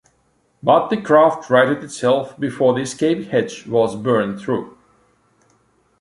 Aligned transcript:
But 0.63 0.87
the 0.89 0.99
craft 0.99 1.47
righted 1.51 1.83
itself 1.83 2.35
before 2.39 2.73
the 2.73 2.81
escape 2.81 3.27
hatch 3.29 3.67
was 3.67 3.95
burned 3.95 4.39
through. 4.39 4.75